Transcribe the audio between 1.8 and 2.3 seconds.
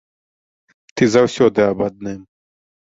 адным.